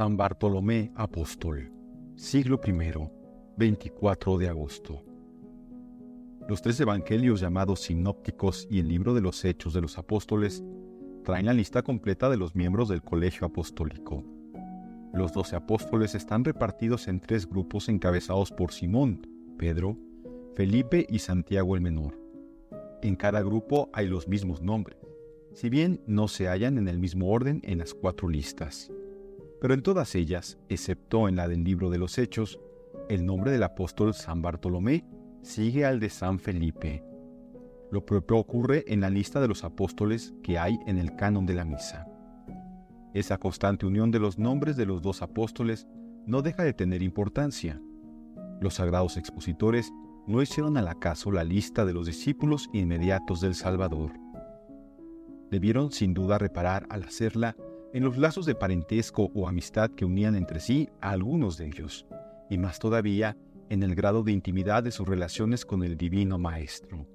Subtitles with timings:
[0.00, 1.70] San Bartolomé Apóstol,
[2.16, 2.72] siglo I,
[3.58, 5.04] 24 de agosto.
[6.48, 10.64] Los tres evangelios llamados sinópticos y el libro de los Hechos de los Apóstoles
[11.22, 14.24] traen la lista completa de los miembros del colegio apostólico.
[15.12, 19.26] Los doce apóstoles están repartidos en tres grupos encabezados por Simón,
[19.58, 19.98] Pedro,
[20.54, 22.18] Felipe y Santiago el Menor.
[23.02, 24.96] En cada grupo hay los mismos nombres,
[25.52, 28.90] si bien no se hallan en el mismo orden en las cuatro listas.
[29.60, 32.58] Pero en todas ellas, excepto en la del libro de los Hechos,
[33.08, 35.04] el nombre del apóstol San Bartolomé
[35.42, 37.04] sigue al de San Felipe.
[37.90, 41.54] Lo propio ocurre en la lista de los apóstoles que hay en el canon de
[41.54, 42.06] la misa.
[43.12, 45.86] Esa constante unión de los nombres de los dos apóstoles
[46.26, 47.80] no deja de tener importancia.
[48.60, 49.90] Los sagrados expositores
[50.26, 54.12] no hicieron al acaso la lista de los discípulos inmediatos del Salvador.
[55.50, 57.56] Debieron sin duda reparar al hacerla
[57.92, 62.06] en los lazos de parentesco o amistad que unían entre sí a algunos de ellos,
[62.48, 63.36] y más todavía
[63.68, 67.06] en el grado de intimidad de sus relaciones con el Divino Maestro.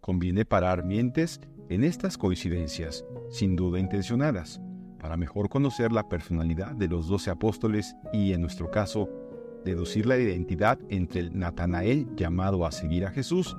[0.00, 4.60] Conviene parar mientes en estas coincidencias, sin duda intencionadas,
[4.98, 9.08] para mejor conocer la personalidad de los doce apóstoles y, en nuestro caso,
[9.64, 13.56] deducir la identidad entre el Natanael llamado a seguir a Jesús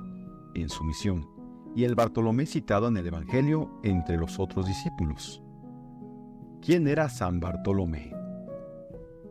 [0.54, 1.28] en su misión
[1.74, 5.42] y el Bartolomé citado en el Evangelio entre los otros discípulos.
[6.64, 8.14] ¿Quién era San Bartolomé?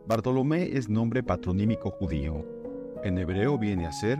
[0.06, 2.44] Bartolomé es nombre patronímico judío.
[3.04, 4.18] En hebreo viene a ser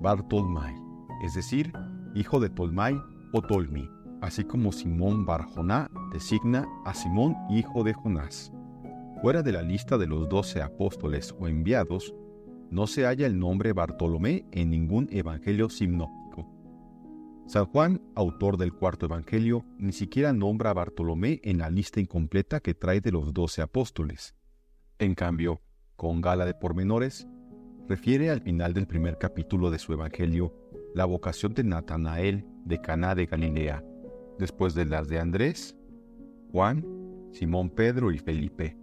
[0.00, 0.74] Bartolmai,
[1.22, 1.70] es decir,
[2.14, 2.98] hijo de Tolmai
[3.34, 3.86] o Tolmi,
[4.22, 8.50] así como Simón Barjoná designa a Simón hijo de Jonás.
[9.20, 12.14] Fuera de la lista de los doce apóstoles o enviados,
[12.70, 16.23] no se halla el nombre Bartolomé en ningún evangelio sinóptico.
[17.46, 22.60] San Juan, autor del cuarto Evangelio, ni siquiera nombra a Bartolomé en la lista incompleta
[22.60, 24.34] que trae de los doce apóstoles.
[24.98, 25.60] En cambio,
[25.94, 27.28] con gala de pormenores,
[27.86, 30.54] refiere al final del primer capítulo de su Evangelio
[30.94, 33.84] la vocación de Natanael de Caná de Galilea,
[34.38, 35.76] después de las de Andrés,
[36.50, 36.82] Juan,
[37.32, 38.78] Simón Pedro y Felipe.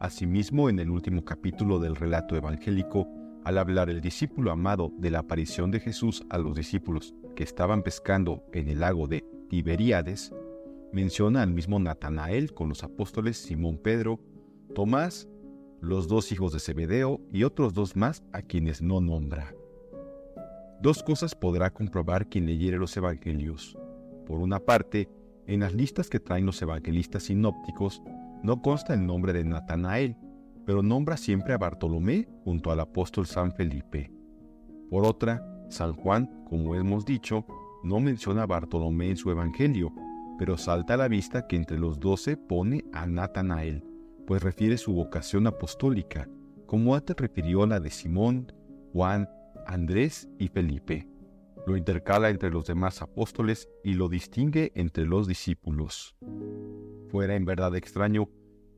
[0.00, 3.06] Asimismo, en el último capítulo del relato evangélico,
[3.44, 8.42] al hablar el discípulo amado de la aparición de Jesús a los discípulos estaban pescando
[8.52, 10.32] en el lago de Tiberíades,
[10.92, 14.20] menciona al mismo Natanael con los apóstoles Simón Pedro,
[14.74, 15.28] Tomás,
[15.80, 19.54] los dos hijos de Zebedeo y otros dos más a quienes no nombra.
[20.80, 23.76] Dos cosas podrá comprobar quien leyere los evangelios.
[24.26, 25.08] Por una parte,
[25.46, 28.02] en las listas que traen los evangelistas sinópticos
[28.42, 30.16] no consta el nombre de Natanael,
[30.64, 34.12] pero nombra siempre a Bartolomé junto al apóstol San Felipe.
[34.90, 37.46] Por otra, San Juan, como hemos dicho,
[37.82, 39.92] no menciona a Bartolomé en su Evangelio,
[40.38, 43.82] pero salta a la vista que entre los doce pone a Natanael,
[44.26, 46.28] pues refiere su vocación apostólica,
[46.66, 48.52] como antes refirió la de Simón,
[48.92, 49.28] Juan,
[49.66, 51.08] Andrés y Felipe.
[51.66, 56.16] Lo intercala entre los demás apóstoles y lo distingue entre los discípulos.
[57.08, 58.28] Fuera en verdad extraño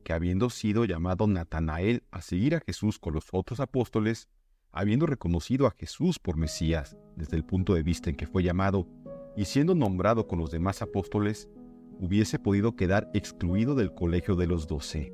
[0.03, 4.29] que habiendo sido llamado Natanael a seguir a Jesús con los otros apóstoles,
[4.75, 8.87] habiendo reconocido a Jesús por Mesías desde el punto de vista en que fue llamado,
[9.37, 11.49] y siendo nombrado con los demás apóstoles,
[11.99, 15.13] hubiese podido quedar excluido del colegio de los doce.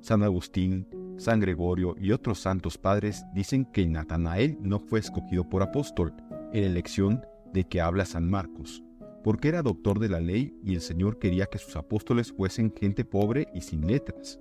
[0.00, 0.86] San Agustín,
[1.16, 6.12] San Gregorio y otros santos padres dicen que Natanael no fue escogido por apóstol,
[6.52, 7.22] en elección
[7.54, 8.82] de que habla San Marcos,
[9.24, 13.06] porque era doctor de la ley y el Señor quería que sus apóstoles fuesen gente
[13.06, 14.38] pobre y sin letras,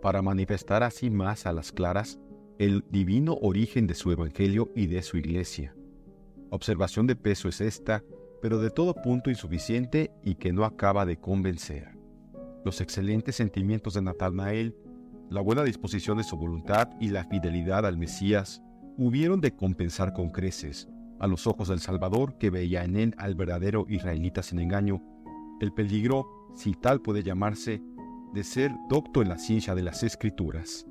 [0.00, 2.18] para manifestar así más a las claras
[2.58, 5.74] el divino origen de su Evangelio y de su Iglesia.
[6.50, 8.04] Observación de peso es esta,
[8.40, 11.96] pero de todo punto insuficiente y que no acaba de convencer.
[12.64, 14.76] Los excelentes sentimientos de Natanael,
[15.30, 18.62] la buena disposición de su voluntad y la fidelidad al Mesías
[18.96, 20.88] hubieron de compensar con creces,
[21.18, 25.02] a los ojos del Salvador que veía en él al verdadero israelita sin engaño,
[25.60, 27.82] el peligro, si tal puede llamarse,
[28.32, 30.86] de ser docto en la ciencia de las escrituras.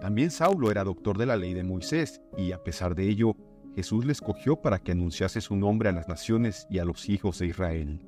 [0.00, 3.34] También Saulo era doctor de la ley de Moisés y a pesar de ello,
[3.74, 7.38] Jesús le escogió para que anunciase su nombre a las naciones y a los hijos
[7.38, 8.00] de Israel.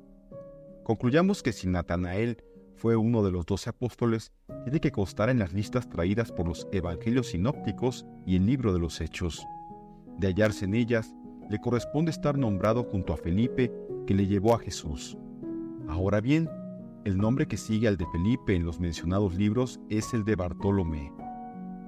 [0.83, 2.43] Concluyamos que si Natanael
[2.75, 4.31] fue uno de los doce apóstoles,
[4.63, 8.79] tiene que constar en las listas traídas por los evangelios sinópticos y el libro de
[8.79, 9.45] los Hechos.
[10.17, 11.13] De hallarse en ellas,
[11.49, 13.71] le corresponde estar nombrado junto a Felipe,
[14.07, 15.17] que le llevó a Jesús.
[15.87, 16.49] Ahora bien,
[17.05, 21.11] el nombre que sigue al de Felipe en los mencionados libros es el de Bartolomé.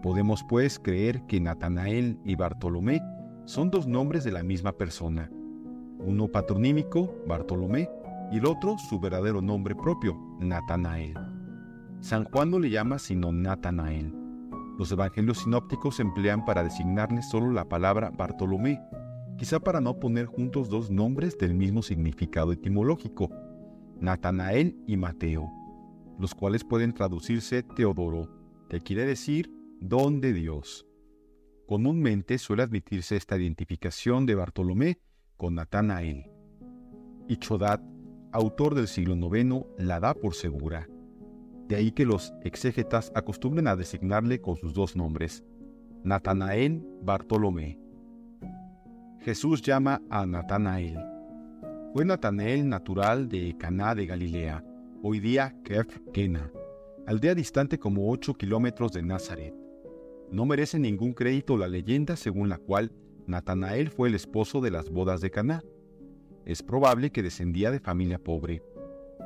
[0.01, 3.01] Podemos pues creer que Natanael y Bartolomé
[3.45, 5.29] son dos nombres de la misma persona,
[5.99, 7.87] uno patronímico, Bartolomé,
[8.31, 11.13] y el otro su verdadero nombre propio, Natanael.
[11.99, 14.11] San Juan no le llama sino Natanael.
[14.79, 18.81] Los evangelios sinópticos emplean para designarle solo la palabra Bartolomé,
[19.37, 23.29] quizá para no poner juntos dos nombres del mismo significado etimológico,
[23.99, 25.51] Natanael y Mateo,
[26.17, 28.29] los cuales pueden traducirse Teodoro,
[28.67, 30.85] que quiere decir don de Dios.
[31.65, 34.99] Comúnmente suele admitirse esta identificación de Bartolomé
[35.37, 36.29] con Natanael.
[37.27, 37.81] Y Chodat,
[38.31, 40.87] autor del siglo IX, la da por segura.
[41.67, 45.43] De ahí que los exégetas acostumbren a designarle con sus dos nombres,
[46.03, 47.79] Natanael Bartolomé.
[49.21, 50.99] Jesús llama a Natanael.
[51.93, 54.63] Fue Natanael natural de Caná de Galilea,
[55.01, 56.51] hoy día Kef Kena,
[57.07, 59.60] aldea distante como 8 kilómetros de Nazaret.
[60.31, 62.93] No merece ningún crédito la leyenda según la cual
[63.27, 65.61] Natanael fue el esposo de las bodas de Caná.
[66.45, 68.63] Es probable que descendía de familia pobre.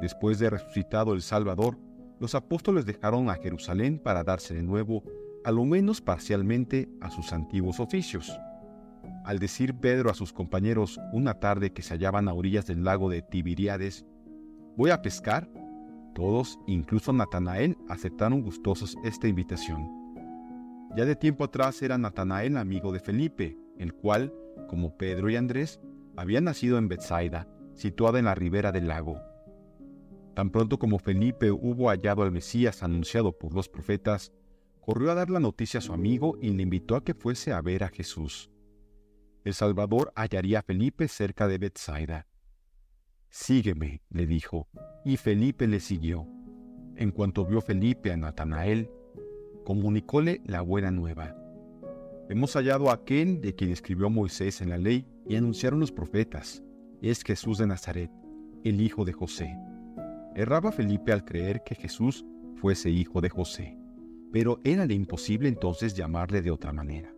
[0.01, 1.77] Después de resucitado el Salvador,
[2.19, 5.03] los apóstoles dejaron a Jerusalén para darse de nuevo,
[5.43, 8.35] a lo menos parcialmente, a sus antiguos oficios.
[9.25, 13.09] Al decir Pedro a sus compañeros una tarde que se hallaban a orillas del lago
[13.09, 14.05] de Tibiriades,
[14.75, 15.47] voy a pescar,
[16.15, 20.04] todos, incluso Natanael, aceptaron gustosos esta invitación.
[20.95, 24.33] Ya de tiempo atrás era Natanael amigo de Felipe, el cual,
[24.69, 25.81] como Pedro y Andrés,
[26.15, 29.19] había nacido en Bethsaida, situada en la ribera del lago.
[30.35, 34.31] Tan pronto como Felipe hubo hallado al Mesías anunciado por los profetas,
[34.79, 37.61] corrió a dar la noticia a su amigo y le invitó a que fuese a
[37.61, 38.49] ver a Jesús.
[39.43, 42.27] El Salvador hallaría a Felipe cerca de Bethsaida.
[43.29, 44.69] Sígueme, le dijo,
[45.03, 46.25] y Felipe le siguió.
[46.95, 48.89] En cuanto vio Felipe a Natanael,
[49.65, 51.35] comunicóle la buena nueva.
[52.29, 56.63] Hemos hallado a aquel de quien escribió Moisés en la ley y anunciaron los profetas.
[57.01, 58.09] Es Jesús de Nazaret,
[58.63, 59.57] el hijo de José.
[60.35, 62.25] Erraba Felipe al creer que Jesús
[62.55, 63.77] fuese hijo de José,
[64.31, 67.13] pero era de imposible entonces llamarle de otra manera,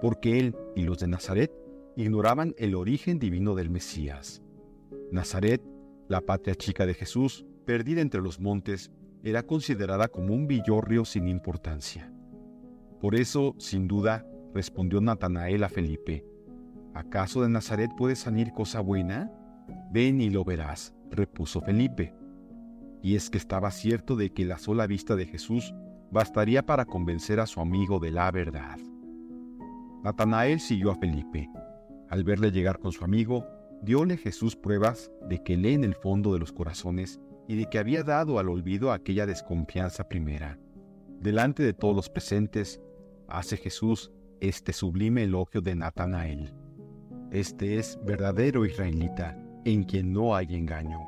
[0.00, 1.52] porque él y los de Nazaret
[1.96, 4.42] ignoraban el origen divino del Mesías.
[5.12, 5.62] Nazaret,
[6.08, 8.90] la patria chica de Jesús, perdida entre los montes,
[9.22, 12.12] era considerada como un villorrio sin importancia.
[13.00, 16.24] Por eso, sin duda, respondió Natanael a Felipe,
[16.94, 19.30] ¿acaso de Nazaret puede salir cosa buena?
[19.92, 22.14] Ven y lo verás, repuso Felipe
[23.02, 25.74] y es que estaba cierto de que la sola vista de Jesús
[26.10, 28.78] bastaría para convencer a su amigo de la verdad.
[30.04, 31.50] Natanael siguió a Felipe.
[32.08, 33.46] Al verle llegar con su amigo,
[33.82, 37.20] diole Jesús pruebas de que lee en el fondo de los corazones
[37.52, 40.58] y de que había dado al olvido aquella desconfianza primera.
[41.20, 42.80] Delante de todos los presentes,
[43.28, 44.10] hace Jesús
[44.40, 46.54] este sublime elogio de Natanael.
[47.30, 51.00] Este es verdadero israelita, en quien no hay engaño.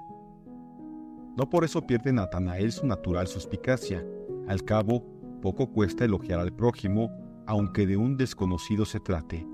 [1.34, 4.04] No por eso pierde Natanael su natural suspicacia.
[4.46, 5.02] Al cabo,
[5.40, 7.10] poco cuesta elogiar al prójimo,
[7.46, 9.46] aunque de un desconocido se trate.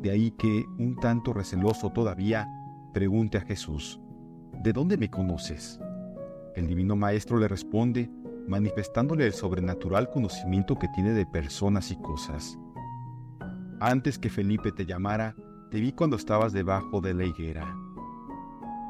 [0.00, 2.48] De ahí que, un tanto receloso todavía,
[2.92, 4.00] pregunte a Jesús,
[4.60, 5.78] ¿De dónde me conoces?
[6.54, 8.10] El divino Maestro le responde,
[8.46, 12.58] manifestándole el sobrenatural conocimiento que tiene de personas y cosas.
[13.80, 15.34] Antes que Felipe te llamara,
[15.70, 17.74] te vi cuando estabas debajo de la higuera.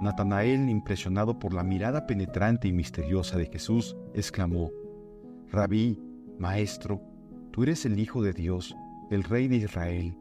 [0.00, 4.72] Natanael, impresionado por la mirada penetrante y misteriosa de Jesús, exclamó,
[5.48, 6.00] Rabí,
[6.38, 7.00] Maestro,
[7.52, 8.74] tú eres el Hijo de Dios,
[9.10, 10.18] el Rey de Israel.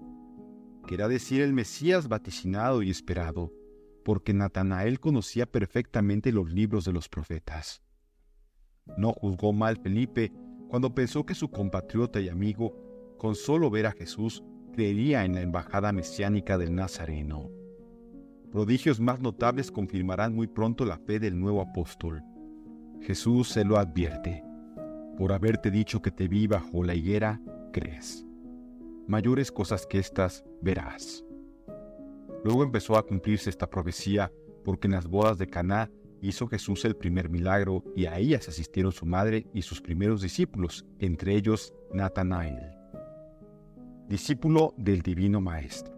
[0.85, 3.51] Querrá decir el Mesías vaticinado y esperado,
[4.03, 7.81] porque Natanael conocía perfectamente los libros de los profetas.
[8.97, 10.31] No juzgó mal Felipe
[10.69, 14.43] cuando pensó que su compatriota y amigo, con solo ver a Jesús,
[14.73, 17.49] creería en la embajada mesiánica del Nazareno.
[18.51, 22.23] Prodigios más notables confirmarán muy pronto la fe del nuevo apóstol.
[23.01, 24.43] Jesús se lo advierte.
[25.17, 27.41] Por haberte dicho que te vi bajo la higuera,
[27.71, 28.25] crees.
[29.07, 31.23] Mayores cosas que estas verás.
[32.43, 34.31] Luego empezó a cumplirse esta profecía
[34.63, 35.89] porque en las bodas de Caná
[36.21, 40.85] hizo Jesús el primer milagro y a ellas asistieron su madre y sus primeros discípulos,
[40.99, 42.77] entre ellos Natanael,
[44.07, 45.93] discípulo del Divino Maestro.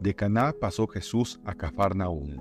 [0.00, 2.36] De Caná pasó Jesús a Cafarnaúm.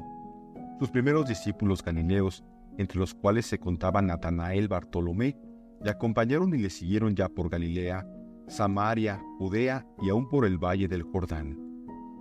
[0.79, 2.43] Sus primeros discípulos galileos,
[2.77, 5.37] entre los cuales se contaban Natanael Bartolomé,
[5.81, 8.07] le acompañaron y le siguieron ya por Galilea,
[8.47, 11.62] Samaria, Judea y aún por el valle del Jordán.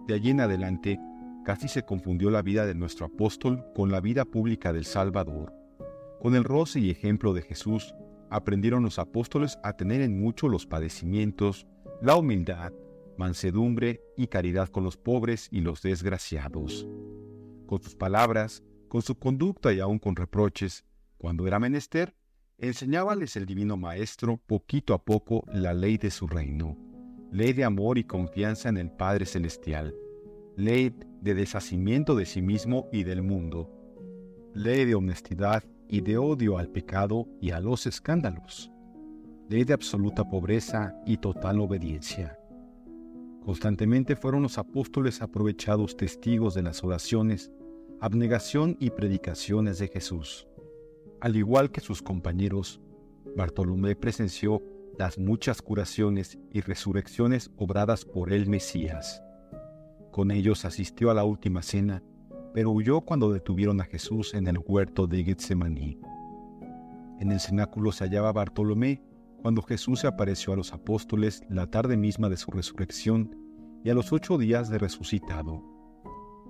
[0.06, 0.98] De allí en adelante,
[1.44, 5.52] casi se confundió la vida de nuestro apóstol con la vida pública del Salvador.
[6.20, 7.94] Con el roce y ejemplo de Jesús,
[8.30, 11.66] aprendieron los apóstoles a tener en mucho los padecimientos,
[12.00, 12.72] la humildad,
[13.16, 16.86] mansedumbre y caridad con los pobres y los desgraciados.
[17.66, 20.84] Con sus palabras, con su conducta y aun con reproches,
[21.18, 22.14] cuando era menester,
[22.62, 26.78] Enseñábales el Divino Maestro poquito a poco la ley de su reino,
[27.32, 29.94] ley de amor y confianza en el Padre Celestial,
[30.54, 33.70] ley de deshacimiento de sí mismo y del mundo,
[34.52, 38.70] ley de honestidad y de odio al pecado y a los escándalos,
[39.48, 42.38] ley de absoluta pobreza y total obediencia.
[43.46, 47.50] Constantemente fueron los apóstoles aprovechados testigos de las oraciones,
[47.98, 50.46] abnegación y predicaciones de Jesús.
[51.22, 52.78] Al igual que sus compañeros,
[53.36, 54.62] Bartolomé presenció
[54.98, 59.22] las muchas curaciones y resurrecciones obradas por el Mesías.
[60.10, 62.02] Con ellos asistió a la última cena
[62.52, 65.98] pero huyó cuando detuvieron a Jesús en el huerto de Getsemaní.
[67.20, 69.02] En el cenáculo se hallaba Bartolomé
[69.40, 73.36] cuando Jesús se apareció a los apóstoles la tarde misma de su resurrección
[73.84, 75.62] y a los ocho días de resucitado.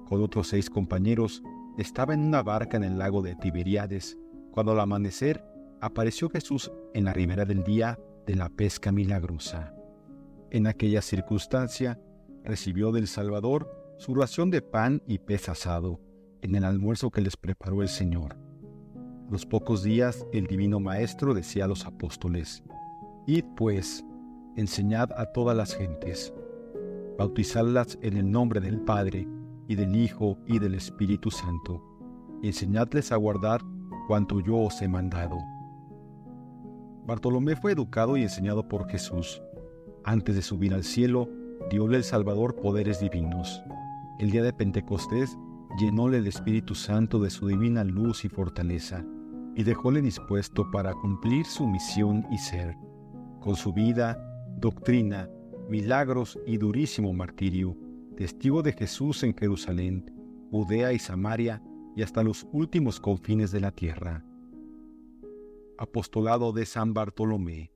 [0.06, 1.42] Con otros seis compañeros
[1.78, 4.18] estaba en una barca en el lago de Tiberíades
[4.50, 5.44] cuando al amanecer
[5.80, 9.74] apareció Jesús en la ribera del día de la pesca milagrosa.
[10.50, 12.00] En aquella circunstancia
[12.44, 16.00] recibió del Salvador su ración de pan y pez asado
[16.42, 18.34] en el almuerzo que les preparó el Señor.
[18.34, 22.62] A los pocos días el Divino Maestro decía a los apóstoles,
[23.26, 24.04] Id pues,
[24.56, 26.34] enseñad a todas las gentes,
[27.16, 29.28] bautizadlas en el nombre del Padre,
[29.68, 31.82] y del Hijo, y del Espíritu Santo,
[32.42, 33.62] y enseñadles a guardar
[34.08, 35.38] cuanto yo os he mandado.
[37.06, 39.42] Bartolomé fue educado y enseñado por Jesús.
[40.04, 41.28] Antes de subir al cielo,
[41.70, 43.62] diole el Salvador poderes divinos
[44.22, 45.36] el día de Pentecostés
[45.80, 49.04] llenóle el Espíritu Santo de su divina luz y fortaleza,
[49.56, 52.76] y dejóle dispuesto para cumplir su misión y ser,
[53.40, 54.16] con su vida,
[54.58, 55.28] doctrina,
[55.68, 57.76] milagros y durísimo martirio,
[58.16, 60.08] testigo de Jesús en Jerusalén,
[60.52, 61.60] Judea y Samaria
[61.96, 64.24] y hasta los últimos confines de la tierra.
[65.82, 67.72] Apostolado de San Bartolomé.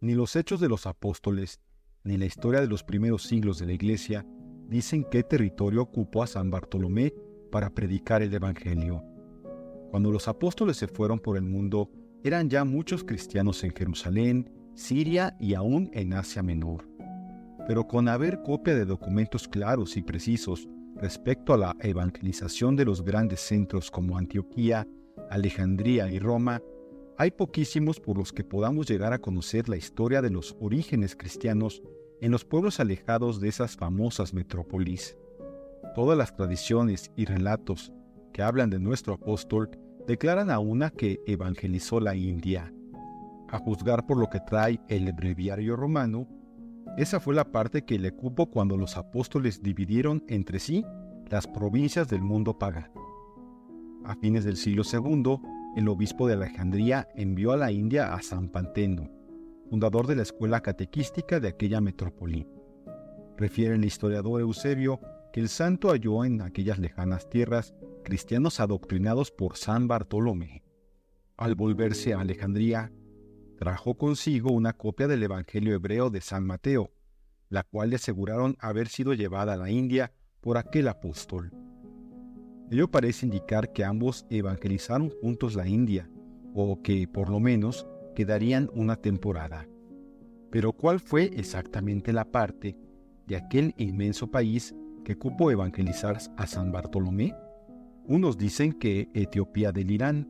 [0.00, 1.60] Ni los hechos de los apóstoles,
[2.04, 4.24] ni la historia de los primeros siglos de la Iglesia
[4.68, 7.12] dicen qué territorio ocupó a San Bartolomé
[7.50, 9.02] para predicar el Evangelio.
[9.90, 11.90] Cuando los apóstoles se fueron por el mundo,
[12.22, 16.88] eran ya muchos cristianos en Jerusalén, Siria y aún en Asia Menor.
[17.66, 23.02] Pero con haber copia de documentos claros y precisos respecto a la evangelización de los
[23.02, 24.86] grandes centros como Antioquía,
[25.28, 26.62] Alejandría y Roma,
[27.18, 31.82] hay poquísimos por los que podamos llegar a conocer la historia de los orígenes cristianos
[32.20, 35.16] en los pueblos alejados de esas famosas metrópolis.
[35.94, 37.92] Todas las tradiciones y relatos
[38.32, 39.70] que hablan de nuestro apóstol
[40.06, 42.72] declaran a una que evangelizó la India.
[43.48, 46.28] A juzgar por lo que trae el breviario romano,
[46.98, 50.84] esa fue la parte que le cupo cuando los apóstoles dividieron entre sí
[51.30, 52.92] las provincias del mundo pagano.
[54.04, 55.40] A fines del siglo II,
[55.76, 59.10] el obispo de Alejandría envió a la India a San Panteno,
[59.68, 62.48] fundador de la escuela catequística de aquella metrópoli.
[63.36, 65.00] Refiere el historiador Eusebio
[65.34, 70.62] que el santo halló en aquellas lejanas tierras cristianos adoctrinados por San Bartolomé.
[71.36, 72.90] Al volverse a Alejandría,
[73.58, 76.90] trajo consigo una copia del Evangelio hebreo de San Mateo,
[77.50, 81.52] la cual le aseguraron haber sido llevada a la India por aquel apóstol.
[82.70, 86.10] Ello parece indicar que ambos evangelizaron juntos la India,
[86.52, 89.68] o que, por lo menos, quedarían una temporada.
[90.50, 92.76] Pero ¿cuál fue exactamente la parte
[93.26, 97.36] de aquel inmenso país que cupo evangelizar a San Bartolomé?
[98.04, 100.28] Unos dicen que Etiopía del Irán,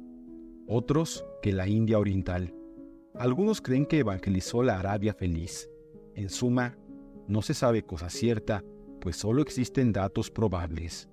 [0.66, 2.54] otros que la India Oriental.
[3.14, 5.70] Algunos creen que evangelizó la Arabia Feliz.
[6.14, 6.76] En suma,
[7.28, 8.62] no se sabe cosa cierta,
[9.00, 11.08] pues solo existen datos probables.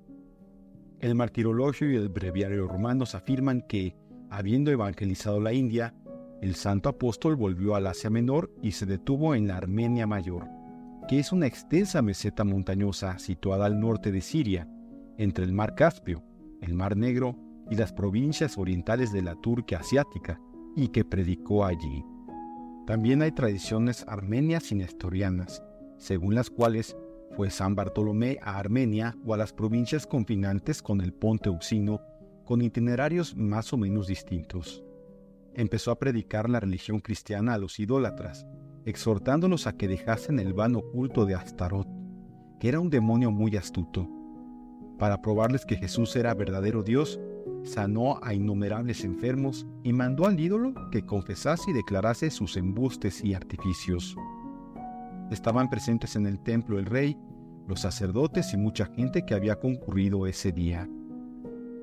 [1.04, 3.94] El martirologio y el breviario romanos afirman que,
[4.30, 5.94] habiendo evangelizado la India,
[6.42, 10.48] el santo apóstol volvió al Asia Menor y se detuvo en la Armenia Mayor,
[11.10, 14.70] que es una extensa meseta montañosa situada al norte de Siria,
[15.18, 16.24] entre el mar Caspio,
[16.62, 17.36] el mar Negro
[17.70, 20.40] y las provincias orientales de la Turquía asiática,
[20.74, 22.06] y que predicó allí.
[22.88, 25.66] También hay tradiciones armenias y nestorianas,
[25.98, 26.96] según las cuales
[27.36, 32.02] fue San Bartolomé a Armenia o a las provincias confinantes con el Ponte Euxino,
[32.46, 34.84] con itinerarios más o menos distintos
[35.56, 38.46] empezó a predicar la religión cristiana a los idólatras,
[38.86, 41.88] exhortándolos a que dejasen el vano culto de Astarot,
[42.60, 44.08] que era un demonio muy astuto.
[45.00, 47.20] Para probarles que Jesús era verdadero Dios,
[47.64, 53.34] sanó a innumerables enfermos y mandó al ídolo que confesase y declarase sus embustes y
[53.34, 54.16] artificios.
[55.34, 57.18] Estaban presentes en el templo el rey,
[57.68, 60.88] los sacerdotes y mucha gente que había concurrido ese día.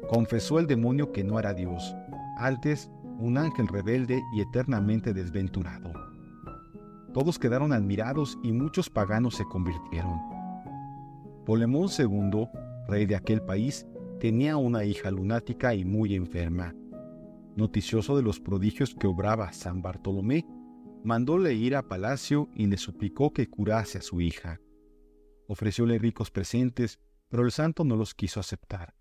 [0.09, 1.97] Confesó el demonio que no era Dios,
[2.37, 2.89] antes
[3.19, 5.93] un ángel rebelde y eternamente desventurado.
[7.13, 10.21] Todos quedaron admirados y muchos paganos se convirtieron.
[11.45, 12.47] Polemón II,
[12.87, 13.85] rey de aquel país,
[14.21, 16.73] tenía una hija lunática y muy enferma.
[17.57, 20.47] Noticioso de los prodigios que obraba San Bartolomé,
[21.05, 24.61] mandóle ir a palacio y le suplicó que curase a su hija.
[25.47, 28.95] Ofrecióle ricos presentes, pero el santo no los quiso aceptar.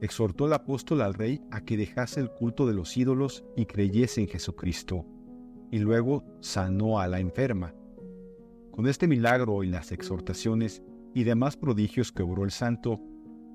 [0.00, 4.20] Exhortó el apóstol al rey a que dejase el culto de los ídolos y creyese
[4.20, 5.06] en Jesucristo,
[5.70, 7.74] y luego sanó a la enferma.
[8.72, 10.82] Con este milagro y las exhortaciones
[11.14, 13.00] y demás prodigios que obró el santo,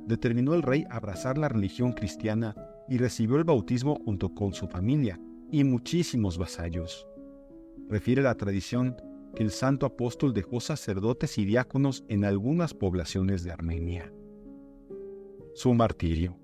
[0.06, 2.56] determinó el rey abrazar la religión cristiana
[2.88, 5.20] y recibió el bautismo junto con su familia
[5.52, 7.08] y muchísimos vasallos.
[7.90, 8.96] Refiere la tradición
[9.36, 14.12] que el santo apóstol dejó sacerdotes y diáconos en algunas poblaciones de Armenia.
[15.54, 16.38] Su martirio.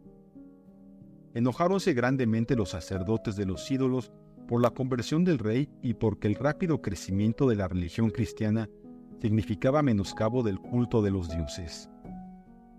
[1.34, 4.12] Enojáronse grandemente los sacerdotes de los ídolos
[4.48, 8.70] por la conversión del rey y porque el rápido crecimiento de la religión cristiana
[9.22, 11.90] significaba menoscabo del culto de los dioses.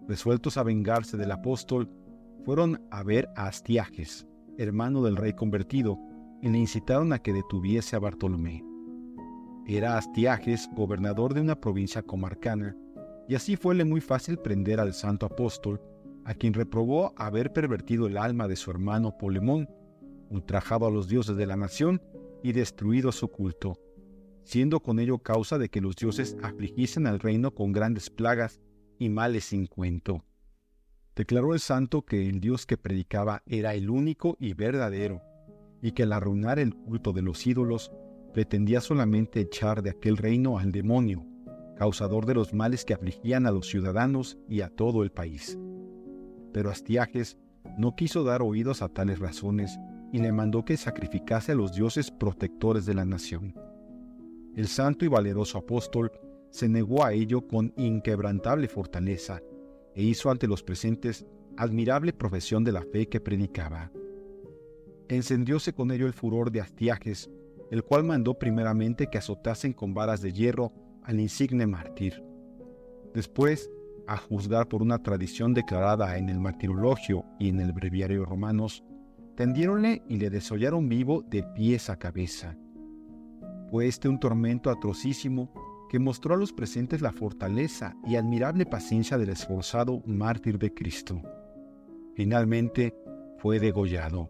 [0.07, 1.91] Resueltos a vengarse del apóstol,
[2.45, 4.27] fueron a ver a Astiages,
[4.59, 5.99] hermano del rey convertido,
[6.45, 8.63] y le incitaron a que detuviese a Bartolomé.
[9.67, 12.77] Era Astiages gobernador de una provincia comarcana,
[13.27, 15.81] y así fuele muy fácil prender al santo apóstol,
[16.27, 19.71] a quien reprobó haber pervertido el alma de su hermano Polemón,
[20.29, 22.03] ultrajado a los dioses de la nación
[22.43, 23.81] y destruido su culto,
[24.43, 28.61] siendo con ello causa de que los dioses afligiesen al reino con grandes plagas
[28.99, 30.27] y males sin cuento.
[31.17, 35.23] Declaró el santo que el Dios que predicaba era el único y verdadero,
[35.85, 37.93] y que al arruinar el culto de los ídolos
[38.33, 41.27] pretendía solamente echar de aquel reino al demonio,
[41.77, 45.59] causador de los males que afligían a los ciudadanos y a todo el país.
[46.55, 47.37] Pero Astiages
[47.77, 49.79] no quiso dar oídos a tales razones
[50.11, 53.55] y le mandó que sacrificase a los dioses protectores de la nación.
[54.57, 56.11] El santo y valeroso apóstol
[56.49, 59.43] se negó a ello con inquebrantable fortaleza
[59.95, 61.27] e hizo ante los presentes
[61.59, 63.93] admirable profesión de la fe que predicaba.
[65.15, 67.31] Encendióse con ello el furor de Astiages,
[67.71, 70.73] el cual mandó primeramente que azotasen con varas de hierro
[71.05, 72.23] al insigne mártir.
[73.15, 73.71] Después,
[74.09, 78.83] a juzgar por una tradición declarada en el martirologio y en el breviario romanos,
[79.37, 82.57] tendiéronle y le desollaron vivo de pies a cabeza.
[83.71, 85.53] Fue este un tormento atrocísimo
[85.91, 91.23] que mostró a los presentes la fortaleza y admirable paciencia del esforzado mártir de Cristo.
[92.15, 92.97] Finalmente
[93.39, 94.29] fue degollado.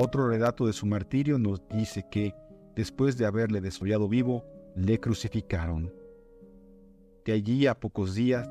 [0.00, 2.32] Otro relato de su martirio nos dice que,
[2.76, 4.44] después de haberle desollado vivo,
[4.76, 5.92] le crucificaron.
[7.24, 8.48] De allí a pocos días,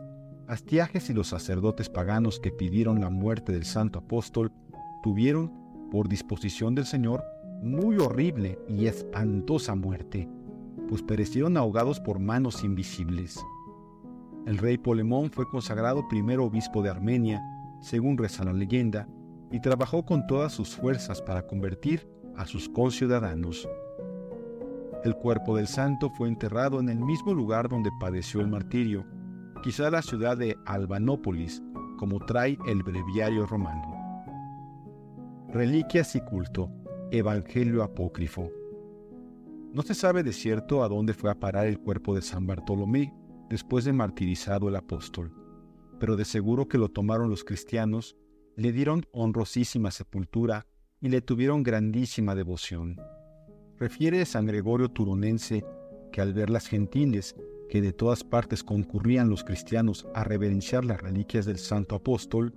[0.48, 4.52] Astiages y los sacerdotes paganos que pidieron la muerte del santo apóstol
[5.04, 5.52] tuvieron,
[5.90, 7.24] por disposición del Señor,
[7.62, 10.28] muy horrible y espantosa muerte
[10.88, 13.44] pues perecieron ahogados por manos invisibles.
[14.46, 17.42] El rey Polemón fue consagrado primero obispo de Armenia,
[17.82, 19.08] según reza la leyenda,
[19.52, 23.68] y trabajó con todas sus fuerzas para convertir a sus conciudadanos.
[25.04, 29.06] El cuerpo del santo fue enterrado en el mismo lugar donde padeció el martirio,
[29.64, 31.62] quizá la ciudad de Albanópolis,
[31.98, 33.96] como trae el breviario romano.
[35.50, 36.70] Reliquias y culto,
[37.12, 38.52] Evangelio apócrifo.
[39.74, 43.14] No se sabe de cierto a dónde fue a parar el cuerpo de San Bartolomé
[43.50, 45.32] después de martirizado el apóstol,
[46.00, 48.18] pero de seguro que lo tomaron los cristianos,
[48.58, 50.66] le dieron honrosísima sepultura
[51.00, 53.00] y le tuvieron grandísima devoción.
[53.78, 55.64] Refiere San Gregorio Turonense
[56.12, 57.36] que al ver las gentiles
[57.70, 62.56] que de todas partes concurrían los cristianos a reverenciar las reliquias del santo apóstol,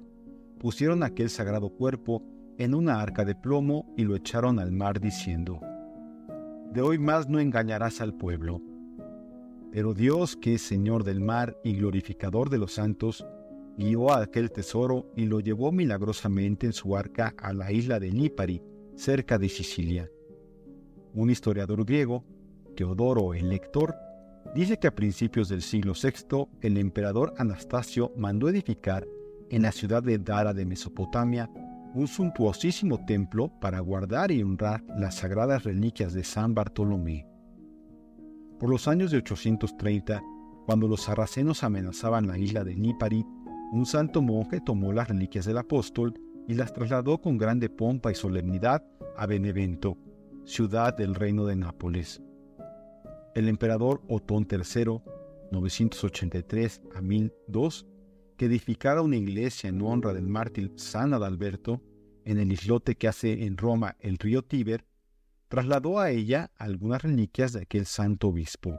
[0.58, 2.22] pusieron aquel sagrado cuerpo
[2.56, 5.60] en una arca de plomo y lo echaron al mar diciendo,
[6.72, 8.62] de hoy más no engañarás al pueblo.
[9.70, 13.26] Pero Dios, que es Señor del mar y glorificador de los santos,
[13.80, 18.10] guió a aquel tesoro y lo llevó milagrosamente en su arca a la isla de
[18.10, 18.62] Nípari,
[18.94, 20.10] cerca de Sicilia.
[21.14, 22.22] Un historiador griego,
[22.76, 23.96] Teodoro el Lector,
[24.54, 29.08] dice que a principios del siglo VI el emperador Anastasio mandó edificar
[29.48, 31.50] en la ciudad de Dara de Mesopotamia
[31.94, 37.26] un suntuosísimo templo para guardar y honrar las sagradas reliquias de San Bartolomé.
[38.58, 40.22] Por los años de 830,
[40.66, 43.24] cuando los sarracenos amenazaban la isla de Nípari,
[43.72, 46.14] un santo monje tomó las reliquias del apóstol
[46.48, 48.84] y las trasladó con grande pompa y solemnidad
[49.16, 49.96] a Benevento,
[50.44, 52.20] ciudad del reino de Nápoles.
[53.34, 55.00] El emperador Otón III,
[55.52, 57.86] 983 a 1002,
[58.36, 61.80] que edificara una iglesia en honra del mártir San Adalberto,
[62.24, 64.84] en el islote que hace en Roma el río Tíber,
[65.48, 68.78] trasladó a ella algunas reliquias de aquel santo obispo.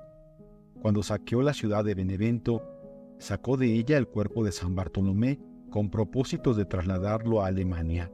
[0.81, 2.80] Cuando saqueó la ciudad de Benevento,
[3.21, 8.11] sacó de ella el cuerpo de San Bartolomé con propósitos de trasladarlo a Alemania.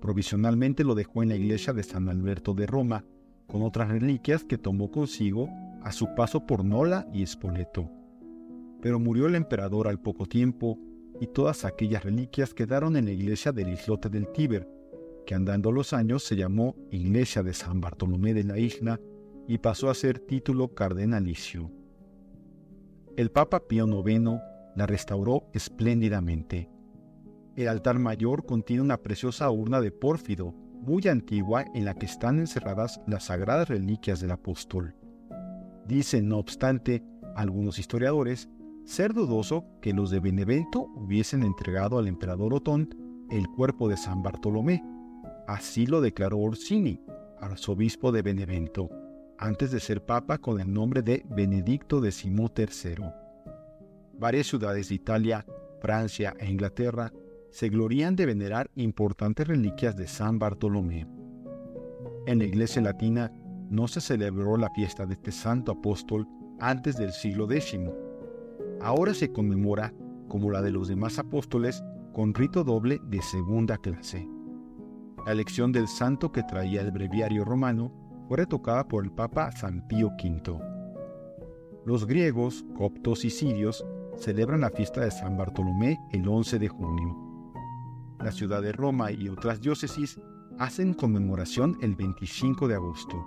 [0.00, 3.04] Provisionalmente lo dejó en la iglesia de San Alberto de Roma,
[3.48, 5.48] con otras reliquias que tomó consigo
[5.82, 7.90] a su paso por Nola y Spoleto.
[8.80, 10.78] Pero murió el emperador al poco tiempo
[11.20, 14.68] y todas aquellas reliquias quedaron en la iglesia del islote del Tíber,
[15.26, 19.00] que andando los años se llamó Iglesia de San Bartolomé de la Isla
[19.48, 21.70] y pasó a ser título cardenalicio.
[23.16, 24.40] El Papa Pío IX
[24.74, 26.68] la restauró espléndidamente.
[27.54, 32.40] El altar mayor contiene una preciosa urna de pórfido, muy antigua, en la que están
[32.40, 34.96] encerradas las sagradas reliquias del apóstol.
[35.86, 37.04] Dicen, no obstante,
[37.36, 38.48] algunos historiadores,
[38.84, 42.96] ser dudoso que los de Benevento hubiesen entregado al emperador Otón
[43.30, 44.82] el cuerpo de San Bartolomé.
[45.46, 47.00] Así lo declaró Orsini,
[47.40, 48.90] arzobispo de Benevento
[49.38, 52.34] antes de ser papa con el nombre de Benedicto XIII.
[54.18, 55.44] Varias ciudades de Italia,
[55.80, 57.12] Francia e Inglaterra
[57.50, 61.06] se glorían de venerar importantes reliquias de San Bartolomé.
[62.26, 63.32] En la Iglesia Latina
[63.70, 66.26] no se celebró la fiesta de este santo apóstol
[66.60, 67.78] antes del siglo X.
[68.80, 69.92] Ahora se conmemora,
[70.28, 74.28] como la de los demás apóstoles, con rito doble de segunda clase.
[75.26, 79.86] La elección del santo que traía el breviario romano fue retocada por el Papa San
[79.86, 80.58] Pío V.
[81.84, 83.84] Los griegos, coptos y sirios
[84.16, 87.16] celebran la fiesta de San Bartolomé el 11 de junio.
[88.20, 90.18] La ciudad de Roma y otras diócesis
[90.58, 93.26] hacen conmemoración el 25 de agosto,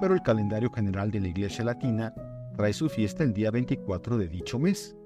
[0.00, 2.12] pero el calendario general de la Iglesia Latina
[2.56, 4.96] trae su fiesta el día 24 de dicho mes.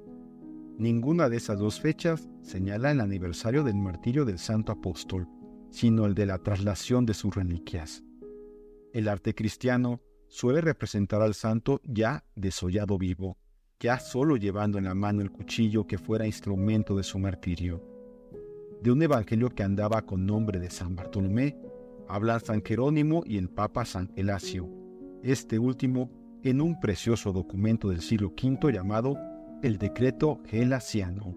[0.79, 5.29] Ninguna de esas dos fechas señala el aniversario del martirio del Santo Apóstol,
[5.71, 8.03] sino el de la traslación de sus reliquias.
[8.99, 13.39] El arte cristiano suele representar al santo ya desollado vivo,
[13.79, 17.81] ya solo llevando en la mano el cuchillo que fuera instrumento de su martirio.
[18.83, 21.57] De un evangelio que andaba con nombre de San Bartolomé,
[22.09, 24.69] hablan San Jerónimo y el Papa San Elasio,
[25.23, 26.11] este último
[26.43, 29.17] en un precioso documento del siglo V llamado
[29.63, 31.37] el Decreto Gelasiano.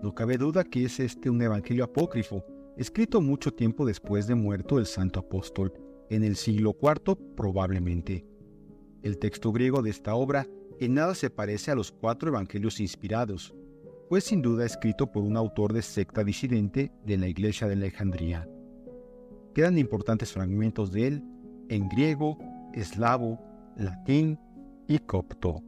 [0.00, 2.44] No cabe duda que es este un evangelio apócrifo,
[2.76, 5.72] escrito mucho tiempo después de muerto el santo apóstol,
[6.10, 8.26] en el siglo IV probablemente.
[9.02, 10.46] El texto griego de esta obra
[10.78, 13.54] en nada se parece a los cuatro evangelios inspirados,
[14.08, 18.48] fue sin duda escrito por un autor de secta disidente de la iglesia de Alejandría.
[19.54, 21.24] Quedan importantes fragmentos de él
[21.68, 22.38] en griego,
[22.74, 23.38] eslavo,
[23.76, 24.38] latín
[24.88, 25.62] y copto.